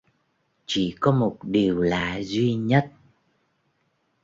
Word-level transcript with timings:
Chỉ 0.65 0.95
có 0.99 1.11
một 1.11 1.37
điều 1.43 1.81
lạ 1.81 2.19
duy 2.23 2.53
nhất 2.53 2.91